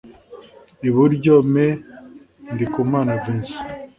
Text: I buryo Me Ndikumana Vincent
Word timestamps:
I 0.87 0.89
buryo 0.95 1.33
Me 1.53 1.67
Ndikumana 2.53 3.11
Vincent 3.23 3.69